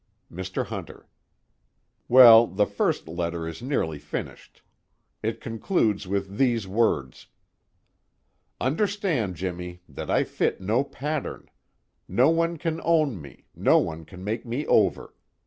MR. 0.33 0.65
HUNTER: 0.65 1.07
Well, 2.07 2.47
the 2.47 2.65
first 2.65 3.07
letter 3.07 3.47
is 3.47 3.61
nearly 3.61 3.99
finished. 3.99 4.63
It 5.21 5.39
concludes 5.39 6.07
with 6.07 6.37
these 6.39 6.67
words: 6.67 7.27
"Understand, 8.59 9.35
Jimmy, 9.35 9.83
that 9.87 10.09
I 10.09 10.23
fit 10.23 10.59
no 10.59 10.83
pattern. 10.83 11.51
No 12.07 12.31
one 12.31 12.57
can 12.57 12.81
own 12.83 13.21
me, 13.21 13.45
no 13.55 13.77
one 13.77 14.03
can 14.03 14.23
make 14.23 14.43
me 14.43 14.65
over. 14.65 15.13